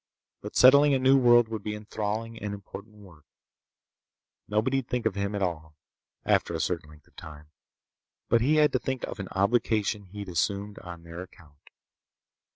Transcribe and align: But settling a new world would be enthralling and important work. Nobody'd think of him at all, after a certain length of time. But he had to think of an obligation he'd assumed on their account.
But 0.41 0.55
settling 0.55 0.95
a 0.95 0.97
new 0.97 1.15
world 1.15 1.47
would 1.47 1.61
be 1.61 1.75
enthralling 1.75 2.39
and 2.41 2.55
important 2.55 2.95
work. 2.95 3.27
Nobody'd 4.47 4.87
think 4.87 5.05
of 5.05 5.13
him 5.13 5.35
at 5.35 5.43
all, 5.43 5.75
after 6.25 6.55
a 6.55 6.59
certain 6.59 6.89
length 6.89 7.05
of 7.07 7.15
time. 7.15 7.51
But 8.27 8.41
he 8.41 8.55
had 8.55 8.73
to 8.73 8.79
think 8.79 9.03
of 9.03 9.19
an 9.19 9.27
obligation 9.33 10.05
he'd 10.05 10.29
assumed 10.29 10.79
on 10.79 11.03
their 11.03 11.21
account. 11.21 11.69